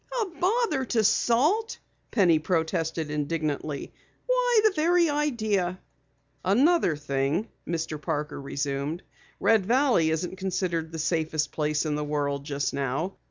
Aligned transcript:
"A 0.19 0.25
bother 0.25 0.83
to 0.83 1.03
Salt!" 1.03 1.77
Penny 2.09 2.39
protested 2.39 3.11
indignantly. 3.11 3.93
"Why, 4.25 4.61
the 4.63 4.71
very 4.71 5.11
idea!" 5.11 5.79
"Another 6.43 6.95
thing," 6.95 7.49
Mr. 7.67 8.01
Parker 8.01 8.41
resumed, 8.41 9.03
"Red 9.39 9.63
Valley 9.67 10.09
isn't 10.09 10.39
considered 10.39 10.91
the 10.91 10.97
safest 10.97 11.51
place 11.51 11.85
in 11.85 11.93
the 11.93 12.03
world 12.03 12.45
just 12.45 12.73
now. 12.73 13.13